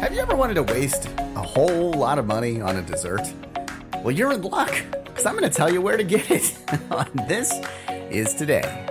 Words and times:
Have 0.00 0.12
you 0.12 0.20
ever 0.20 0.36
wanted 0.36 0.54
to 0.54 0.62
waste 0.62 1.06
a 1.06 1.42
whole 1.42 1.90
lot 1.92 2.18
of 2.18 2.26
money 2.26 2.60
on 2.60 2.76
a 2.76 2.82
dessert? 2.82 3.22
Well, 4.04 4.10
you're 4.10 4.32
in 4.32 4.42
luck, 4.42 4.72
because 5.04 5.24
I'm 5.24 5.36
going 5.36 5.50
to 5.50 5.56
tell 5.56 5.72
you 5.72 5.80
where 5.80 5.96
to 5.96 6.04
get 6.04 6.30
it 6.30 6.56
on 6.90 7.08
This 7.26 7.52
Is 8.10 8.34
Today. 8.34 8.85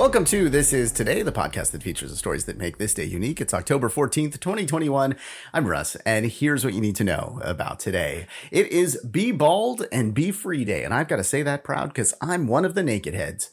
Welcome 0.00 0.24
to 0.24 0.48
This 0.48 0.72
Is 0.72 0.92
Today, 0.92 1.20
the 1.20 1.30
podcast 1.30 1.72
that 1.72 1.82
features 1.82 2.10
the 2.10 2.16
stories 2.16 2.46
that 2.46 2.56
make 2.56 2.78
this 2.78 2.94
day 2.94 3.04
unique. 3.04 3.38
It's 3.38 3.52
October 3.52 3.90
14th, 3.90 4.40
2021. 4.40 5.14
I'm 5.52 5.66
Russ, 5.66 5.94
and 6.06 6.24
here's 6.24 6.64
what 6.64 6.72
you 6.72 6.80
need 6.80 6.96
to 6.96 7.04
know 7.04 7.38
about 7.44 7.80
today. 7.80 8.26
It 8.50 8.68
is 8.68 8.96
Be 9.04 9.30
Bald 9.30 9.84
and 9.92 10.14
Be 10.14 10.30
Free 10.30 10.64
Day, 10.64 10.84
and 10.84 10.94
I've 10.94 11.06
got 11.06 11.16
to 11.16 11.22
say 11.22 11.42
that 11.42 11.64
proud 11.64 11.88
because 11.88 12.14
I'm 12.22 12.46
one 12.46 12.64
of 12.64 12.74
the 12.74 12.82
naked 12.82 13.12
heads. 13.12 13.50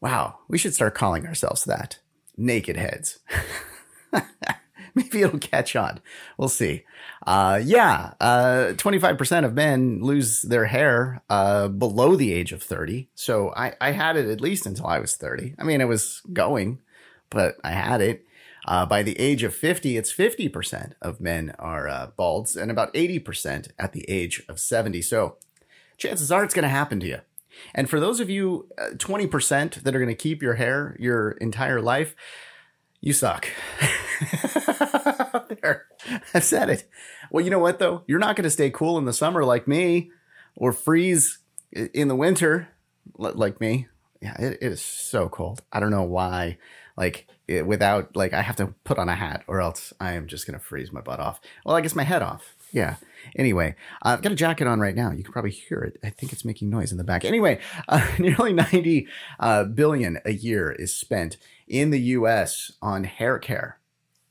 Wow, 0.00 0.40
we 0.48 0.58
should 0.58 0.74
start 0.74 0.96
calling 0.96 1.24
ourselves 1.24 1.62
that. 1.66 2.00
Naked 2.36 2.76
heads. 2.76 3.20
maybe 5.00 5.22
it'll 5.22 5.38
catch 5.38 5.76
on. 5.76 6.00
We'll 6.36 6.48
see. 6.48 6.84
Uh, 7.26 7.60
yeah, 7.62 8.14
uh, 8.20 8.72
25% 8.76 9.44
of 9.44 9.54
men 9.54 10.02
lose 10.02 10.42
their 10.42 10.66
hair 10.66 11.22
uh, 11.28 11.68
below 11.68 12.16
the 12.16 12.32
age 12.32 12.52
of 12.52 12.62
30. 12.62 13.08
So 13.14 13.52
I, 13.56 13.74
I 13.80 13.92
had 13.92 14.16
it 14.16 14.28
at 14.28 14.40
least 14.40 14.66
until 14.66 14.86
I 14.86 14.98
was 14.98 15.16
30. 15.16 15.54
I 15.58 15.64
mean, 15.64 15.80
it 15.80 15.88
was 15.88 16.22
going, 16.32 16.80
but 17.28 17.56
I 17.62 17.72
had 17.72 18.00
it. 18.00 18.26
Uh, 18.66 18.84
by 18.84 19.02
the 19.02 19.18
age 19.18 19.42
of 19.42 19.54
50, 19.54 19.96
it's 19.96 20.12
50% 20.12 20.92
of 21.00 21.20
men 21.20 21.54
are 21.58 21.88
uh, 21.88 22.08
balds 22.16 22.56
and 22.56 22.70
about 22.70 22.92
80% 22.92 23.70
at 23.78 23.92
the 23.92 24.08
age 24.08 24.42
of 24.48 24.60
70. 24.60 25.00
So 25.02 25.36
chances 25.96 26.30
are 26.30 26.44
it's 26.44 26.54
going 26.54 26.64
to 26.64 26.68
happen 26.68 27.00
to 27.00 27.06
you. 27.06 27.18
And 27.74 27.88
for 27.88 27.98
those 27.98 28.20
of 28.20 28.30
you, 28.30 28.68
uh, 28.78 28.90
20% 28.96 29.82
that 29.82 29.94
are 29.94 29.98
going 29.98 30.08
to 30.08 30.14
keep 30.14 30.42
your 30.42 30.54
hair 30.54 30.96
your 30.98 31.32
entire 31.32 31.80
life, 31.80 32.14
you 33.00 33.12
suck. 33.12 33.48
there. 35.62 35.86
I 36.34 36.40
said 36.40 36.70
it. 36.70 36.88
Well, 37.30 37.44
you 37.44 37.50
know 37.50 37.58
what 37.58 37.78
though? 37.78 38.02
You're 38.06 38.18
not 38.18 38.36
going 38.36 38.44
to 38.44 38.50
stay 38.50 38.70
cool 38.70 38.98
in 38.98 39.04
the 39.04 39.12
summer 39.12 39.44
like 39.44 39.66
me 39.66 40.10
or 40.56 40.72
freeze 40.72 41.38
in 41.72 42.08
the 42.08 42.16
winter 42.16 42.68
like 43.16 43.60
me. 43.60 43.88
Yeah, 44.20 44.34
it, 44.38 44.58
it 44.60 44.72
is 44.72 44.82
so 44.82 45.28
cold. 45.28 45.62
I 45.72 45.80
don't 45.80 45.90
know 45.90 46.02
why. 46.02 46.58
Like 46.96 47.28
it, 47.48 47.66
without 47.66 48.14
like 48.14 48.32
I 48.34 48.42
have 48.42 48.56
to 48.56 48.74
put 48.84 48.98
on 48.98 49.08
a 49.08 49.14
hat 49.14 49.44
or 49.46 49.60
else 49.60 49.92
I 50.00 50.12
am 50.12 50.26
just 50.26 50.46
going 50.46 50.58
to 50.58 50.64
freeze 50.64 50.92
my 50.92 51.00
butt 51.00 51.20
off. 51.20 51.40
Well, 51.64 51.76
I 51.76 51.80
guess 51.80 51.94
my 51.94 52.04
head 52.04 52.22
off. 52.22 52.56
Yeah. 52.72 52.96
Anyway, 53.36 53.74
uh, 54.02 54.10
I've 54.10 54.22
got 54.22 54.32
a 54.32 54.36
jacket 54.36 54.66
on 54.66 54.80
right 54.80 54.94
now. 54.94 55.10
You 55.10 55.22
can 55.22 55.32
probably 55.32 55.50
hear 55.50 55.80
it. 55.80 55.98
I 56.02 56.10
think 56.10 56.32
it's 56.32 56.44
making 56.44 56.70
noise 56.70 56.92
in 56.92 56.98
the 56.98 57.04
back. 57.04 57.24
Anyway, 57.24 57.60
uh, 57.88 58.06
nearly 58.18 58.52
90 58.52 59.06
uh, 59.38 59.64
billion 59.64 60.18
a 60.24 60.32
year 60.32 60.70
is 60.70 60.94
spent 60.94 61.36
in 61.68 61.90
the 61.90 62.00
US 62.00 62.72
on 62.82 63.04
hair 63.04 63.38
care. 63.38 63.78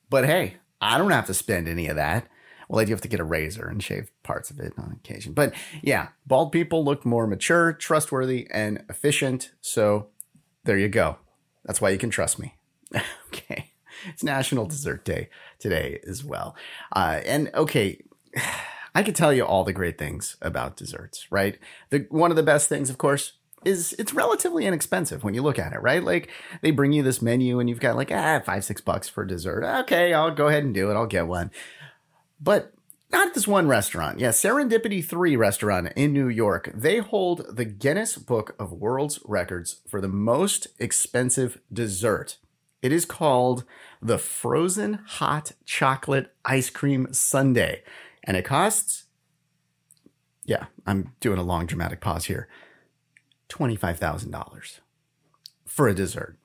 But 0.10 0.26
hey, 0.26 0.56
I 0.82 0.98
don't 0.98 1.12
have 1.12 1.28
to 1.28 1.34
spend 1.34 1.68
any 1.68 1.88
of 1.88 1.96
that. 1.96 2.28
Well, 2.68 2.80
I 2.80 2.86
do 2.86 2.92
have 2.92 3.02
to 3.02 3.08
get 3.08 3.20
a 3.20 3.24
razor 3.26 3.68
and 3.68 3.82
shave 3.82 4.12
parts 4.22 4.52
of 4.52 4.60
it 4.60 4.74
on 4.78 4.92
occasion. 4.92 5.34
But 5.34 5.54
yeah, 5.82 6.10
bald 6.28 6.52
people 6.52 6.86
look 6.86 7.04
more 7.04 7.26
mature, 7.26 7.74
trustworthy, 7.74 8.48
and 8.52 8.84
efficient. 8.90 9.52
So 9.60 10.10
there 10.66 10.78
you 10.78 10.88
go. 10.88 11.18
That's 11.66 11.82
why 11.82 11.90
you 11.90 11.98
can 11.98 12.12
trust 12.12 12.38
me. 12.38 12.56
okay. 13.28 13.72
It's 14.08 14.24
National 14.24 14.66
Dessert 14.66 15.04
Day 15.04 15.30
today 15.58 16.00
as 16.08 16.24
well. 16.24 16.56
Uh, 16.96 17.22
and 17.26 17.50
okay, 17.54 18.02
I 18.96 19.04
could 19.04 19.16
tell 19.16 19.32
you 19.32 19.46
all 19.46 19.64
the 19.64 19.74
great 19.74 19.98
things 19.98 20.36
about 20.42 20.76
desserts, 20.76 21.28
right? 21.32 21.60
The, 21.90 22.08
one 22.10 22.32
of 22.32 22.38
the 22.38 22.44
best 22.44 22.68
things, 22.68 22.90
of 22.90 22.98
course, 22.98 23.34
is 23.64 23.94
it's 24.00 24.14
relatively 24.14 24.66
inexpensive 24.66 25.24
when 25.24 25.34
you 25.34 25.42
look 25.42 25.60
at 25.60 25.74
it, 25.74 25.82
right? 25.82 26.04
Like 26.04 26.30
they 26.62 26.72
bring 26.72 26.92
you 26.92 27.04
this 27.04 27.22
menu 27.22 27.60
and 27.60 27.70
you've 27.70 27.80
got 27.80 27.96
like, 27.96 28.12
ah, 28.12 28.42
five, 28.46 28.64
six 28.64 28.82
bucks 28.82 29.08
for 29.08 29.26
dessert. 29.26 29.64
Okay, 29.82 30.14
I'll 30.14 30.32
go 30.32 30.48
ahead 30.48 30.64
and 30.64 30.74
do 30.74 30.90
it. 30.90 30.96
I'll 30.96 31.06
get 31.06 31.28
one. 31.28 31.52
But 32.42 32.74
not 33.12 33.34
this 33.34 33.48
one 33.48 33.68
restaurant. 33.68 34.20
Yeah, 34.20 34.30
Serendipity 34.30 35.04
3 35.04 35.36
restaurant 35.36 35.92
in 35.96 36.14
New 36.14 36.28
York. 36.28 36.72
They 36.74 37.00
hold 37.00 37.56
the 37.56 37.66
Guinness 37.66 38.18
Book 38.18 38.56
of 38.60 38.72
World's 38.72 39.20
Records 39.26 39.82
for 39.88 40.00
the 40.00 40.08
most 40.08 40.68
expensive 40.78 41.60
dessert. 41.74 42.38
It 42.82 42.94
is 42.94 43.06
called 43.06 43.66
the 44.02 44.18
Frozen 44.18 45.00
Hot 45.06 45.52
Chocolate 45.66 46.34
Ice 46.46 46.70
Cream 46.70 47.08
Sundae. 47.12 47.82
And 48.24 48.38
it 48.38 48.46
costs, 48.46 49.06
yeah, 50.46 50.66
I'm 50.86 51.14
doing 51.20 51.40
a 51.40 51.44
long 51.44 51.66
dramatic 51.66 52.02
pause 52.02 52.26
here. 52.26 52.48
$25,000 53.50 54.80
for 55.66 55.88
a 55.88 55.94
dessert. 55.94 56.38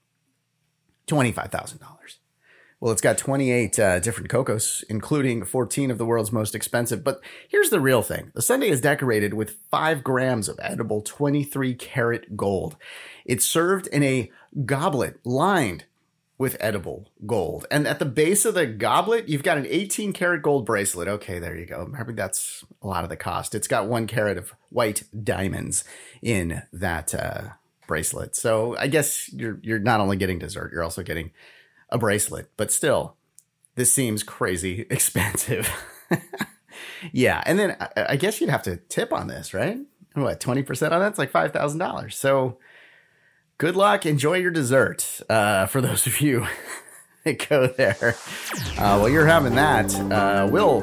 $25,000. 1.06 1.80
Well, 2.80 2.92
it's 2.92 3.00
got 3.00 3.16
28 3.16 3.78
uh, 3.78 3.98
different 4.00 4.28
cocos, 4.28 4.84
including 4.90 5.44
14 5.44 5.90
of 5.90 5.96
the 5.96 6.04
world's 6.04 6.32
most 6.32 6.54
expensive. 6.54 7.02
But 7.02 7.20
here's 7.48 7.70
the 7.70 7.80
real 7.80 8.02
thing 8.02 8.30
the 8.34 8.42
sundae 8.42 8.68
is 8.68 8.80
decorated 8.80 9.32
with 9.32 9.56
5 9.70 10.04
grams 10.04 10.50
of 10.50 10.60
edible 10.62 11.00
23 11.00 11.74
karat 11.76 12.36
gold. 12.36 12.76
It's 13.24 13.46
served 13.46 13.86
in 13.86 14.02
a 14.02 14.30
goblet 14.66 15.18
lined 15.24 15.84
with 16.44 16.58
edible 16.60 17.08
gold. 17.24 17.64
And 17.70 17.88
at 17.88 17.98
the 17.98 18.04
base 18.04 18.44
of 18.44 18.52
the 18.52 18.66
goblet, 18.66 19.30
you've 19.30 19.42
got 19.42 19.56
an 19.56 19.66
18 19.66 20.12
karat 20.12 20.42
gold 20.42 20.66
bracelet. 20.66 21.08
Okay, 21.08 21.38
there 21.38 21.56
you 21.56 21.64
go. 21.64 21.86
Maybe 21.90 22.12
that's 22.12 22.62
a 22.82 22.86
lot 22.86 23.02
of 23.02 23.08
the 23.08 23.16
cost. 23.16 23.54
It's 23.54 23.66
got 23.66 23.88
one 23.88 24.06
carat 24.06 24.36
of 24.36 24.52
white 24.68 25.04
diamonds 25.24 25.84
in 26.20 26.60
that 26.70 27.14
uh, 27.14 27.44
bracelet. 27.86 28.36
So 28.36 28.76
I 28.76 28.88
guess 28.88 29.32
you're 29.32 29.58
you're 29.62 29.78
not 29.78 30.00
only 30.00 30.18
getting 30.18 30.38
dessert, 30.38 30.70
you're 30.70 30.84
also 30.84 31.02
getting 31.02 31.30
a 31.88 31.96
bracelet. 31.96 32.50
But 32.58 32.70
still, 32.70 33.16
this 33.74 33.90
seems 33.90 34.22
crazy 34.22 34.84
expensive. 34.90 35.70
yeah, 37.10 37.42
and 37.46 37.58
then 37.58 37.74
I, 37.80 37.88
I 38.10 38.16
guess 38.16 38.38
you'd 38.38 38.50
have 38.50 38.64
to 38.64 38.76
tip 38.76 39.14
on 39.14 39.28
this, 39.28 39.54
right? 39.54 39.78
What 40.12 40.40
twenty 40.40 40.62
percent 40.62 40.92
on 40.92 41.00
that's 41.00 41.18
like 41.18 41.30
five 41.30 41.54
thousand 41.54 41.78
dollars. 41.78 42.18
So 42.18 42.58
good 43.64 43.76
luck. 43.76 44.04
Enjoy 44.04 44.34
your 44.34 44.50
dessert. 44.50 45.22
Uh, 45.26 45.64
for 45.64 45.80
those 45.80 46.06
of 46.06 46.20
you 46.20 46.46
that 47.24 47.48
go 47.48 47.66
there, 47.66 48.14
uh, 48.76 48.98
while 48.98 49.08
you're 49.08 49.24
having 49.24 49.54
that, 49.54 49.90
uh, 50.12 50.46
we'll 50.52 50.82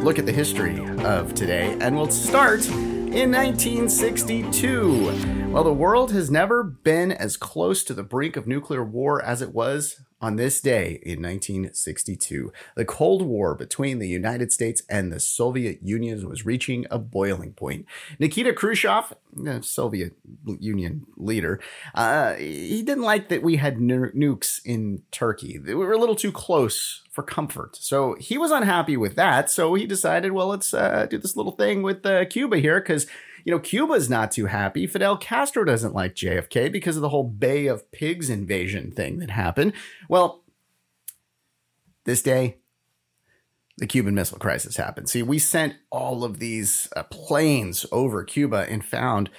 look 0.00 0.18
at 0.18 0.24
the 0.24 0.32
history 0.32 0.82
of 1.04 1.34
today, 1.34 1.76
and 1.82 1.94
we'll 1.94 2.08
start 2.08 2.66
in 2.70 3.30
1962. 3.30 5.50
Well, 5.50 5.62
the 5.62 5.74
world 5.74 6.12
has 6.12 6.30
never 6.30 6.62
been 6.62 7.12
as 7.12 7.36
close 7.36 7.84
to 7.84 7.92
the 7.92 8.02
brink 8.02 8.38
of 8.38 8.46
nuclear 8.46 8.82
war 8.82 9.22
as 9.22 9.42
it 9.42 9.52
was 9.52 10.00
on 10.22 10.36
this 10.36 10.60
day 10.60 11.00
in 11.02 11.20
1962, 11.20 12.52
the 12.76 12.84
Cold 12.84 13.22
War 13.22 13.56
between 13.56 13.98
the 13.98 14.08
United 14.08 14.52
States 14.52 14.82
and 14.88 15.12
the 15.12 15.18
Soviet 15.18 15.80
Union 15.82 16.28
was 16.28 16.46
reaching 16.46 16.86
a 16.92 16.98
boiling 16.98 17.52
point. 17.52 17.86
Nikita 18.20 18.52
Khrushchev, 18.52 19.14
Soviet 19.62 20.14
Union 20.60 21.06
leader, 21.16 21.60
uh, 21.94 22.34
he 22.34 22.82
didn't 22.82 23.04
like 23.04 23.28
that 23.28 23.42
we 23.42 23.56
had 23.56 23.78
nukes 23.78 24.60
in 24.64 25.02
Turkey. 25.10 25.58
We 25.58 25.74
were 25.74 25.92
a 25.92 25.98
little 25.98 26.16
too 26.16 26.32
close 26.32 27.02
for 27.10 27.22
comfort. 27.22 27.76
So 27.76 28.16
he 28.18 28.38
was 28.38 28.50
unhappy 28.50 28.96
with 28.96 29.16
that. 29.16 29.50
So 29.50 29.74
he 29.74 29.86
decided, 29.86 30.32
well, 30.32 30.48
let's 30.48 30.72
uh, 30.72 31.06
do 31.08 31.18
this 31.18 31.36
little 31.36 31.52
thing 31.52 31.82
with 31.82 32.04
uh, 32.06 32.24
Cuba 32.26 32.58
here 32.58 32.80
because 32.80 33.06
you 33.44 33.52
know, 33.52 33.58
Cuba's 33.58 34.08
not 34.08 34.30
too 34.30 34.46
happy. 34.46 34.86
Fidel 34.86 35.16
Castro 35.16 35.64
doesn't 35.64 35.94
like 35.94 36.14
JFK 36.14 36.70
because 36.70 36.96
of 36.96 37.02
the 37.02 37.08
whole 37.08 37.24
Bay 37.24 37.66
of 37.66 37.90
Pigs 37.90 38.30
invasion 38.30 38.92
thing 38.92 39.18
that 39.18 39.30
happened. 39.30 39.72
Well, 40.08 40.44
this 42.04 42.22
day, 42.22 42.58
the 43.78 43.86
Cuban 43.86 44.14
Missile 44.14 44.38
Crisis 44.38 44.76
happened. 44.76 45.08
See, 45.08 45.22
we 45.22 45.38
sent 45.38 45.74
all 45.90 46.24
of 46.24 46.38
these 46.38 46.88
uh, 46.94 47.02
planes 47.04 47.86
over 47.90 48.22
Cuba 48.22 48.66
and 48.68 48.84
found 48.84 49.30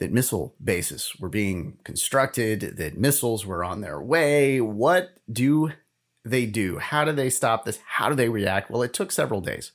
that 0.00 0.12
missile 0.12 0.56
bases 0.62 1.12
were 1.20 1.28
being 1.28 1.78
constructed, 1.84 2.76
that 2.78 2.98
missiles 2.98 3.46
were 3.46 3.62
on 3.62 3.82
their 3.82 4.00
way. 4.00 4.60
What 4.60 5.18
do 5.30 5.72
they 6.24 6.46
do? 6.46 6.78
How 6.78 7.04
do 7.04 7.12
they 7.12 7.30
stop 7.30 7.64
this? 7.64 7.78
How 7.86 8.08
do 8.08 8.14
they 8.14 8.28
react? 8.28 8.70
Well, 8.70 8.82
it 8.82 8.94
took 8.94 9.12
several 9.12 9.42
days 9.42 9.72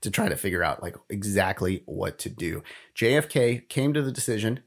to 0.00 0.10
try 0.10 0.28
to 0.28 0.36
figure 0.36 0.64
out 0.64 0.82
like 0.82 0.96
exactly 1.10 1.82
what 1.84 2.18
to 2.20 2.30
do. 2.30 2.62
JFK 2.96 3.68
came 3.68 3.92
to 3.92 4.02
the 4.02 4.12
decision 4.12 4.60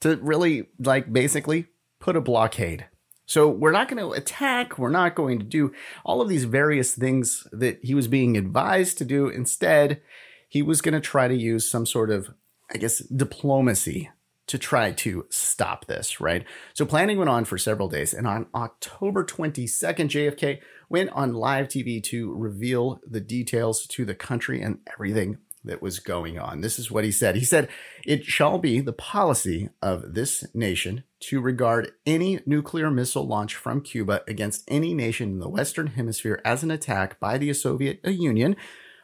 to 0.00 0.16
really 0.16 0.68
like 0.78 1.12
basically 1.12 1.66
put 2.00 2.16
a 2.16 2.20
blockade. 2.20 2.86
So 3.26 3.48
we're 3.48 3.70
not 3.70 3.88
going 3.88 4.02
to 4.02 4.12
attack, 4.12 4.78
we're 4.78 4.90
not 4.90 5.14
going 5.14 5.38
to 5.38 5.44
do 5.44 5.72
all 6.04 6.20
of 6.20 6.28
these 6.28 6.44
various 6.44 6.94
things 6.94 7.46
that 7.52 7.78
he 7.82 7.94
was 7.94 8.08
being 8.08 8.36
advised 8.36 8.98
to 8.98 9.04
do. 9.04 9.28
Instead, 9.28 10.02
he 10.48 10.60
was 10.60 10.80
going 10.80 10.94
to 10.94 11.00
try 11.00 11.28
to 11.28 11.36
use 11.36 11.70
some 11.70 11.86
sort 11.86 12.10
of 12.10 12.30
I 12.72 12.78
guess 12.78 12.98
diplomacy 12.98 14.10
to 14.46 14.58
try 14.58 14.92
to 14.92 15.26
stop 15.30 15.86
this, 15.86 16.20
right? 16.20 16.44
So 16.74 16.84
planning 16.84 17.18
went 17.18 17.30
on 17.30 17.44
for 17.44 17.58
several 17.58 17.88
days, 17.88 18.12
and 18.12 18.26
on 18.26 18.46
October 18.54 19.24
22nd, 19.24 20.08
JFK 20.08 20.60
went 20.88 21.10
on 21.10 21.32
live 21.32 21.68
TV 21.68 22.02
to 22.04 22.34
reveal 22.34 23.00
the 23.08 23.20
details 23.20 23.86
to 23.88 24.04
the 24.04 24.14
country, 24.14 24.60
and 24.60 24.78
everything 24.92 25.38
that 25.64 25.82
was 25.82 26.00
going 26.00 26.38
on. 26.38 26.60
This 26.60 26.78
is 26.78 26.90
what 26.90 27.04
he 27.04 27.12
said. 27.12 27.36
He 27.36 27.44
said, 27.44 27.68
It 28.04 28.24
shall 28.24 28.58
be 28.58 28.80
the 28.80 28.92
policy 28.92 29.68
of 29.80 30.14
this 30.14 30.44
nation 30.54 31.04
to 31.20 31.40
regard 31.40 31.92
any 32.04 32.40
nuclear 32.46 32.90
missile 32.90 33.26
launch 33.26 33.54
from 33.54 33.80
Cuba 33.80 34.22
against 34.26 34.64
any 34.68 34.92
nation 34.92 35.30
in 35.30 35.38
the 35.38 35.48
Western 35.48 35.88
Hemisphere 35.88 36.40
as 36.44 36.62
an 36.62 36.70
attack 36.70 37.20
by 37.20 37.38
the 37.38 37.52
Soviet 37.52 38.00
Union 38.04 38.56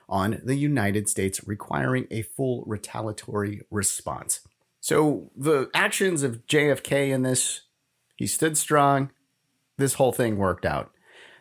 on 0.09 0.41
the 0.43 0.57
United 0.57 1.09
States, 1.09 1.47
requiring 1.47 2.07
a 2.11 2.23
full 2.23 2.65
retaliatory 2.67 3.63
response. 3.71 4.41
So 4.81 5.31
the 5.37 5.71
actions 5.75 6.23
of 6.23 6.47
JFK 6.47 7.11
in 7.11 7.23
this, 7.23 7.63
he 8.17 8.27
stood 8.27 8.57
strong. 8.57 9.11
This 9.77 9.95
whole 9.95 10.13
thing 10.13 10.37
worked 10.37 10.65
out. 10.65 10.91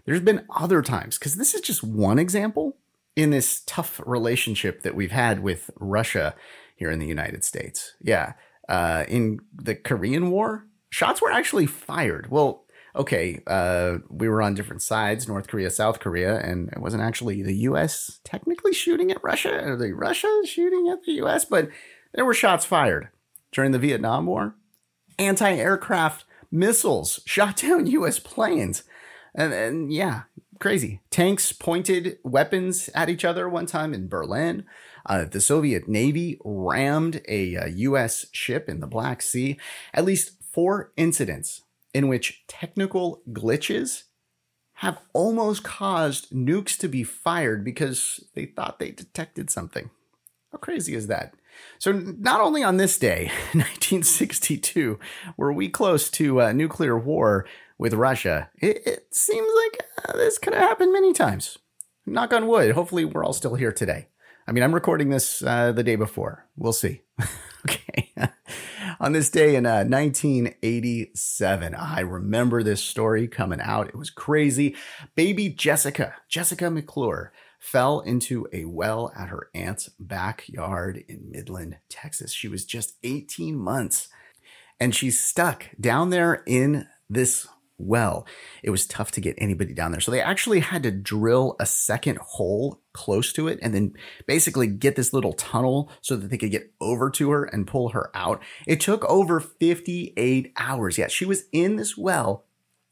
There's 0.05 0.21
been 0.21 0.45
other 0.55 0.81
times, 0.81 1.17
because 1.17 1.35
this 1.35 1.53
is 1.53 1.61
just 1.61 1.83
one 1.83 2.17
example 2.17 2.77
in 3.15 3.31
this 3.31 3.63
tough 3.65 3.99
relationship 4.05 4.83
that 4.83 4.95
we've 4.95 5.11
had 5.11 5.41
with 5.41 5.69
Russia 5.79 6.35
here 6.75 6.91
in 6.91 6.99
the 6.99 7.07
United 7.07 7.43
States. 7.43 7.95
Yeah. 8.01 8.33
Uh, 8.69 9.05
in 9.07 9.39
the 9.53 9.75
Korean 9.75 10.29
War, 10.29 10.65
shots 10.89 11.21
were 11.21 11.31
actually 11.31 11.65
fired. 11.65 12.29
Well, 12.29 12.65
okay, 12.95 13.41
uh, 13.47 13.97
we 14.09 14.29
were 14.29 14.41
on 14.41 14.53
different 14.53 14.81
sides, 14.81 15.27
North 15.27 15.47
Korea, 15.47 15.69
South 15.69 15.99
Korea, 15.99 16.39
and 16.39 16.69
it 16.69 16.79
wasn't 16.79 17.03
actually 17.03 17.43
the 17.43 17.55
U.S. 17.55 18.19
technically 18.23 18.73
shooting 18.73 19.11
at 19.11 19.23
Russia, 19.23 19.61
or 19.63 19.75
the 19.75 19.93
Russia 19.93 20.41
shooting 20.45 20.89
at 20.89 21.03
the 21.03 21.13
U.S., 21.13 21.45
but 21.45 21.69
there 22.13 22.25
were 22.25 22.33
shots 22.33 22.65
fired 22.65 23.09
during 23.57 23.71
the 23.71 23.79
Vietnam 23.79 24.27
War. 24.27 24.53
Anti-aircraft 25.17 26.25
missiles 26.51 27.19
shot 27.25 27.57
down 27.57 27.87
U.S. 27.87 28.19
planes, 28.19 28.83
and, 29.33 29.51
and 29.51 29.91
yeah, 29.91 30.23
crazy. 30.59 31.01
Tanks 31.09 31.51
pointed 31.51 32.19
weapons 32.23 32.87
at 32.93 33.09
each 33.09 33.25
other 33.25 33.49
one 33.49 33.65
time 33.65 33.95
in 33.95 34.09
Berlin. 34.09 34.63
Uh, 35.07 35.25
the 35.25 35.41
Soviet 35.41 35.87
Navy 35.87 36.39
rammed 36.45 37.19
a, 37.27 37.55
a 37.55 37.67
U.S. 37.69 38.27
ship 38.31 38.69
in 38.69 38.79
the 38.79 38.85
Black 38.85 39.23
Sea. 39.23 39.57
At 39.91 40.05
least 40.05 40.33
four 40.43 40.91
incidents 40.95 41.63
in 41.95 42.07
which 42.07 42.43
technical 42.47 43.23
glitches 43.31 44.03
have 44.73 44.99
almost 45.13 45.63
caused 45.63 46.29
nukes 46.29 46.77
to 46.77 46.87
be 46.87 47.03
fired 47.03 47.65
because 47.65 48.23
they 48.35 48.45
thought 48.45 48.77
they 48.77 48.91
detected 48.91 49.49
something. 49.49 49.89
How 50.51 50.59
crazy 50.59 50.93
is 50.93 51.07
that? 51.07 51.33
So, 51.79 51.91
not 51.91 52.41
only 52.41 52.63
on 52.63 52.77
this 52.77 52.97
day, 52.97 53.31
1962, 53.53 54.99
were 55.37 55.53
we 55.53 55.69
close 55.69 56.09
to 56.11 56.41
uh, 56.41 56.51
nuclear 56.51 56.97
war 56.97 57.45
with 57.77 57.93
Russia, 57.93 58.49
it, 58.57 58.81
it 58.85 59.07
seems 59.11 59.49
like 59.63 59.83
uh, 60.05 60.17
this 60.17 60.37
could 60.37 60.53
have 60.53 60.63
happened 60.63 60.93
many 60.93 61.13
times. 61.13 61.57
Knock 62.05 62.33
on 62.33 62.47
wood. 62.47 62.71
Hopefully, 62.71 63.05
we're 63.05 63.23
all 63.23 63.33
still 63.33 63.55
here 63.55 63.71
today. 63.71 64.07
I 64.47 64.53
mean, 64.53 64.63
I'm 64.63 64.73
recording 64.73 65.09
this 65.09 65.43
uh, 65.43 65.73
the 65.73 65.83
day 65.83 65.95
before. 65.95 66.47
We'll 66.55 66.73
see. 66.73 67.01
okay. 67.65 68.13
on 68.99 69.11
this 69.11 69.29
day 69.29 69.55
in 69.55 69.65
uh, 69.65 69.83
1987, 69.83 71.75
I 71.75 71.99
remember 71.99 72.63
this 72.63 72.81
story 72.81 73.27
coming 73.27 73.59
out. 73.61 73.87
It 73.87 73.95
was 73.95 74.09
crazy. 74.09 74.75
Baby 75.15 75.49
Jessica, 75.49 76.15
Jessica 76.29 76.71
McClure, 76.71 77.33
fell 77.59 77.99
into 78.01 78.47
a 78.53 78.65
well 78.65 79.11
at 79.17 79.29
her 79.29 79.49
aunt's 79.53 79.89
backyard 79.99 81.03
in 81.07 81.31
Midland, 81.31 81.77
Texas. 81.89 82.33
She 82.33 82.47
was 82.47 82.65
just 82.65 82.97
18 83.03 83.57
months 83.57 84.09
and 84.79 84.93
she's 84.93 85.19
stuck 85.19 85.69
down 85.79 86.09
there 86.09 86.43
in 86.45 86.87
this 87.09 87.47
well. 87.77 88.25
It 88.63 88.69
was 88.69 88.87
tough 88.87 89.11
to 89.11 89.21
get 89.21 89.35
anybody 89.37 89.73
down 89.73 89.91
there. 89.91 90.01
So 90.01 90.11
they 90.11 90.21
actually 90.21 90.61
had 90.61 90.83
to 90.83 90.91
drill 90.91 91.55
a 91.59 91.65
second 91.65 92.17
hole 92.17 92.81
close 92.93 93.31
to 93.33 93.47
it 93.47 93.59
and 93.61 93.73
then 93.73 93.93
basically 94.25 94.67
get 94.67 94.95
this 94.95 95.13
little 95.13 95.33
tunnel 95.33 95.91
so 96.01 96.15
that 96.15 96.29
they 96.29 96.37
could 96.37 96.51
get 96.51 96.71
over 96.81 97.09
to 97.11 97.29
her 97.31 97.45
and 97.45 97.67
pull 97.67 97.89
her 97.89 98.09
out. 98.15 98.41
It 98.65 98.79
took 98.79 99.05
over 99.05 99.39
58 99.39 100.53
hours. 100.57 100.97
Yeah, 100.97 101.07
she 101.07 101.25
was 101.25 101.43
in 101.51 101.75
this 101.75 101.97
well 101.97 102.45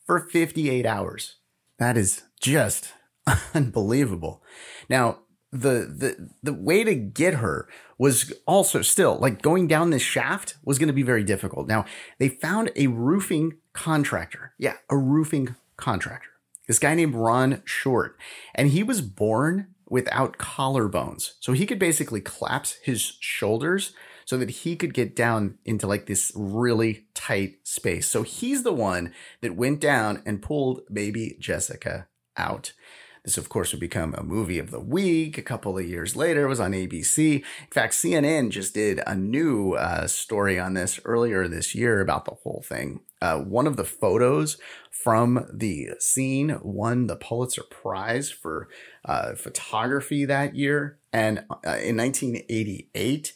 for 0.06 0.20
58 0.20 0.86
hours. 0.86 1.38
That 1.80 1.98
is 1.98 2.24
just 2.40 2.94
unbelievable. 3.54 4.44
Now, 4.90 5.20
the 5.52 5.86
the 5.86 6.30
the 6.44 6.54
way 6.54 6.84
to 6.84 6.96
get 6.96 7.36
her 7.36 7.70
was 7.98 8.34
also 8.46 8.82
still 8.82 9.18
like 9.18 9.42
going 9.42 9.68
down 9.68 9.90
this 9.90 10.02
shaft 10.02 10.58
was 10.64 10.78
going 10.78 10.88
to 10.88 10.94
be 10.94 11.04
very 11.04 11.24
difficult. 11.24 11.68
Now, 11.68 11.86
they 12.20 12.30
found 12.30 12.72
a 12.76 12.88
roofing 12.88 13.58
contractor. 13.74 14.54
Yeah, 14.58 14.76
a 14.90 14.98
roofing 14.98 15.56
contractor. 15.78 16.30
This 16.68 16.80
guy 16.80 16.96
named 16.96 17.16
Ron 17.16 17.62
Short, 17.64 18.18
and 18.54 18.70
he 18.70 18.84
was 18.84 19.02
born 19.02 19.68
without 19.88 20.38
collarbones. 20.38 21.34
So 21.40 21.54
he 21.54 21.66
could 21.66 21.80
basically 21.80 22.22
collapse 22.22 22.78
his 22.84 23.18
shoulders 23.20 23.94
so 24.26 24.38
that 24.38 24.50
he 24.50 24.76
could 24.76 24.94
get 24.94 25.16
down 25.16 25.60
into 25.64 25.86
like 25.86 26.08
this 26.08 26.32
really 26.36 27.06
tight 27.14 27.58
space. 27.64 28.08
So 28.08 28.24
he's 28.24 28.64
the 28.64 28.74
one 28.74 29.14
that 29.42 29.56
went 29.56 29.80
down 29.80 30.24
and 30.26 30.42
pulled 30.42 30.82
baby 30.92 31.38
Jessica 31.40 32.08
out. 32.36 32.74
This, 33.26 33.40
of 33.40 33.50
course, 33.50 33.72
would 33.72 33.80
become 33.80 34.14
a 34.14 34.24
movie 34.24 34.60
of 34.60 34.70
the 34.70 34.80
week. 34.80 35.40
A 35.40 35.42
couple 35.42 35.80
of 35.80 35.90
years 35.90 36.16
later, 36.16 36.46
it 36.46 36.50
was 36.50 36.60
on 36.60 36.74
ABC. 36.74 37.38
In 37.38 37.72
fact, 37.72 37.94
CNN 37.94 38.52
just 38.52 38.76
did 38.76 39.02
a 39.08 39.16
new 39.16 39.74
uh, 39.74 40.06
story 40.06 40.60
on 40.60 40.76
this 40.76 41.00
earlier 41.06 41.48
this 41.48 41.74
year 41.74 42.02
about 42.02 42.26
the 42.26 42.36
whole 42.44 42.64
thing. 42.68 43.00
Uh, 43.24 43.40
one 43.40 43.66
of 43.66 43.78
the 43.78 43.84
photos 43.84 44.58
from 44.92 45.48
the 45.52 45.90
scene 46.00 46.60
won 46.62 47.08
the 47.08 47.16
Pulitzer 47.16 47.64
Prize 47.64 48.30
for 48.30 48.70
uh, 49.06 49.34
photography 49.34 50.24
that 50.26 50.56
year. 50.56 51.00
And 51.12 51.40
uh, 51.50 51.78
in 51.82 51.98
1988, 51.98 53.34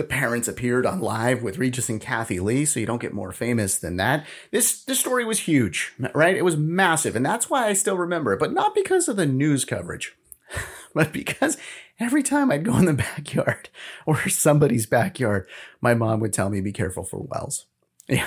the 0.00 0.04
parents 0.04 0.48
appeared 0.48 0.86
on 0.86 0.98
live 0.98 1.42
with 1.42 1.58
Regis 1.58 1.90
and 1.90 2.00
Kathie 2.00 2.40
Lee, 2.40 2.64
so 2.64 2.80
you 2.80 2.86
don't 2.86 3.02
get 3.02 3.12
more 3.12 3.32
famous 3.32 3.78
than 3.78 3.98
that. 3.98 4.26
This 4.50 4.82
this 4.82 4.98
story 4.98 5.26
was 5.26 5.40
huge, 5.40 5.92
right? 6.14 6.34
It 6.34 6.44
was 6.44 6.56
massive, 6.56 7.14
and 7.14 7.26
that's 7.26 7.50
why 7.50 7.66
I 7.66 7.74
still 7.74 7.98
remember 7.98 8.32
it, 8.32 8.40
but 8.40 8.54
not 8.54 8.74
because 8.74 9.08
of 9.08 9.16
the 9.16 9.26
news 9.26 9.66
coverage, 9.66 10.16
but 10.94 11.12
because 11.12 11.58
every 11.98 12.22
time 12.22 12.50
I'd 12.50 12.64
go 12.64 12.78
in 12.78 12.86
the 12.86 12.94
backyard 13.16 13.68
or 14.06 14.26
somebody's 14.30 14.86
backyard, 14.86 15.46
my 15.82 15.92
mom 15.92 16.20
would 16.20 16.32
tell 16.32 16.48
me, 16.48 16.62
"Be 16.62 16.72
careful 16.72 17.04
for 17.04 17.18
wells." 17.20 17.66
Yeah, 18.08 18.26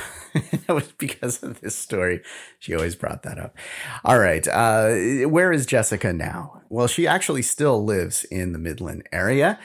that 0.68 0.74
was 0.74 0.92
because 0.94 1.42
of 1.42 1.60
this 1.60 1.76
story. 1.76 2.22
She 2.60 2.76
always 2.76 2.96
brought 2.96 3.24
that 3.24 3.40
up. 3.40 3.58
All 4.06 4.20
right. 4.20 4.48
Uh, 4.48 5.28
where 5.28 5.52
is 5.52 5.66
Jessica 5.66 6.14
now? 6.14 6.62
Well, 6.70 6.88
she 6.88 7.06
actually 7.06 7.42
still 7.42 7.84
lives 7.84 8.24
in 8.26 8.54
the 8.54 8.60
Midland 8.60 9.10
area. 9.12 9.60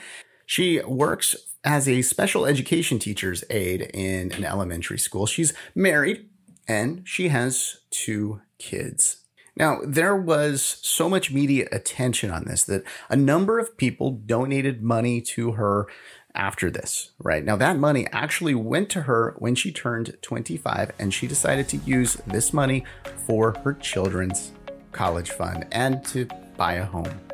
She 0.49 0.81
works 0.81 1.35
as 1.63 1.87
a 1.87 2.01
special 2.01 2.47
education 2.47 2.97
teacher's 2.97 3.43
aide 3.51 3.83
in 3.93 4.31
an 4.31 4.43
elementary 4.43 4.97
school. 4.97 5.27
She's 5.27 5.53
married 5.75 6.27
and 6.67 7.07
she 7.07 7.27
has 7.27 7.81
two 7.91 8.41
kids. 8.57 9.17
Now, 9.55 9.77
there 9.85 10.15
was 10.15 10.79
so 10.81 11.07
much 11.07 11.31
media 11.31 11.67
attention 11.71 12.31
on 12.31 12.45
this 12.45 12.63
that 12.63 12.81
a 13.11 13.15
number 13.15 13.59
of 13.59 13.77
people 13.77 14.09
donated 14.09 14.81
money 14.81 15.21
to 15.35 15.51
her 15.51 15.85
after 16.33 16.71
this, 16.71 17.11
right? 17.19 17.45
Now, 17.45 17.55
that 17.57 17.77
money 17.77 18.07
actually 18.11 18.55
went 18.55 18.89
to 18.89 19.01
her 19.01 19.35
when 19.37 19.53
she 19.53 19.71
turned 19.71 20.17
25, 20.23 20.93
and 20.97 21.13
she 21.13 21.27
decided 21.27 21.69
to 21.69 21.77
use 21.77 22.15
this 22.25 22.53
money 22.53 22.85
for 23.27 23.55
her 23.63 23.73
children's 23.73 24.51
college 24.93 25.29
fund 25.29 25.67
and 25.71 26.03
to 26.05 26.27
buy 26.57 26.73
a 26.73 26.85
home. 26.85 27.28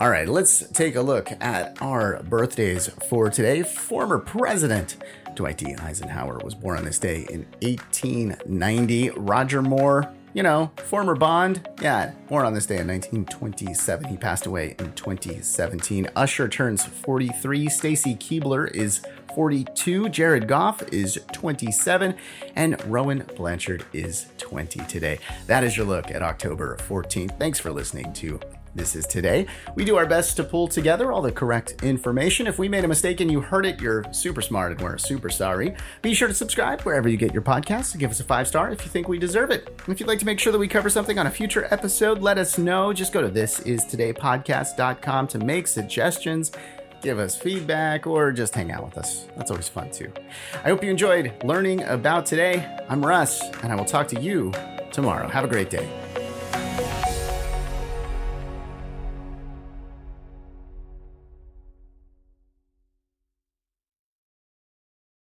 All 0.00 0.08
right, 0.08 0.26
let's 0.26 0.66
take 0.70 0.96
a 0.96 1.02
look 1.02 1.30
at 1.42 1.76
our 1.82 2.22
birthdays 2.22 2.88
for 3.10 3.28
today. 3.28 3.62
Former 3.62 4.18
President 4.18 4.96
Dwight 5.34 5.58
D. 5.58 5.74
Eisenhower 5.74 6.38
was 6.42 6.54
born 6.54 6.78
on 6.78 6.86
this 6.86 6.98
day 6.98 7.26
in 7.28 7.44
1890. 7.60 9.10
Roger 9.10 9.60
Moore, 9.60 10.10
you 10.32 10.42
know, 10.42 10.70
former 10.86 11.14
Bond, 11.14 11.68
yeah, 11.82 12.14
born 12.30 12.46
on 12.46 12.54
this 12.54 12.64
day 12.64 12.78
in 12.78 12.88
1927. 12.88 14.08
He 14.08 14.16
passed 14.16 14.46
away 14.46 14.74
in 14.78 14.90
2017. 14.94 16.08
Usher 16.16 16.48
turns 16.48 16.82
43. 16.82 17.68
Stacy 17.68 18.14
Keibler 18.14 18.70
is 18.70 19.02
42. 19.34 20.08
Jared 20.08 20.48
Goff 20.48 20.82
is 20.94 21.20
27. 21.34 22.14
And 22.56 22.82
Rowan 22.86 23.26
Blanchard 23.36 23.84
is 23.92 24.28
20 24.38 24.80
today. 24.86 25.18
That 25.46 25.62
is 25.62 25.76
your 25.76 25.84
look 25.84 26.10
at 26.10 26.22
October 26.22 26.78
14th. 26.88 27.38
Thanks 27.38 27.60
for 27.60 27.70
listening 27.70 28.14
to 28.14 28.40
this 28.74 28.94
is 28.94 29.06
today. 29.06 29.46
We 29.74 29.84
do 29.84 29.96
our 29.96 30.06
best 30.06 30.36
to 30.36 30.44
pull 30.44 30.68
together 30.68 31.12
all 31.12 31.22
the 31.22 31.32
correct 31.32 31.82
information. 31.82 32.46
If 32.46 32.58
we 32.58 32.68
made 32.68 32.84
a 32.84 32.88
mistake 32.88 33.20
and 33.20 33.30
you 33.30 33.40
heard 33.40 33.66
it, 33.66 33.80
you're 33.80 34.04
super 34.12 34.42
smart 34.42 34.72
and 34.72 34.80
we're 34.80 34.98
super 34.98 35.30
sorry. 35.30 35.74
Be 36.02 36.14
sure 36.14 36.28
to 36.28 36.34
subscribe 36.34 36.82
wherever 36.82 37.08
you 37.08 37.16
get 37.16 37.32
your 37.32 37.42
podcasts 37.42 37.92
and 37.92 38.00
give 38.00 38.10
us 38.10 38.20
a 38.20 38.24
five 38.24 38.46
star 38.46 38.70
if 38.70 38.84
you 38.84 38.90
think 38.90 39.08
we 39.08 39.18
deserve 39.18 39.50
it. 39.50 39.80
If 39.88 40.00
you'd 40.00 40.08
like 40.08 40.18
to 40.20 40.26
make 40.26 40.38
sure 40.38 40.52
that 40.52 40.58
we 40.58 40.68
cover 40.68 40.90
something 40.90 41.18
on 41.18 41.26
a 41.26 41.30
future 41.30 41.66
episode, 41.70 42.20
let 42.20 42.38
us 42.38 42.58
know. 42.58 42.92
Just 42.92 43.12
go 43.12 43.20
to 43.20 43.28
thisistodaypodcast.com 43.28 45.28
to 45.28 45.38
make 45.38 45.66
suggestions 45.66 46.52
give 47.02 47.18
us 47.18 47.36
feedback, 47.36 48.06
or 48.06 48.32
just 48.32 48.54
hang 48.54 48.70
out 48.70 48.84
with 48.84 48.98
us. 48.98 49.26
That's 49.36 49.50
always 49.50 49.68
fun 49.68 49.90
too. 49.90 50.12
I 50.62 50.68
hope 50.68 50.84
you 50.84 50.90
enjoyed 50.90 51.32
learning 51.44 51.82
about 51.84 52.26
today. 52.26 52.78
I'm 52.88 53.04
Russ, 53.04 53.42
and 53.62 53.72
I 53.72 53.74
will 53.74 53.84
talk 53.84 54.08
to 54.08 54.20
you 54.20 54.52
tomorrow. 54.92 55.28
Have 55.28 55.44
a 55.44 55.48
great 55.48 55.70
day. 55.70 56.09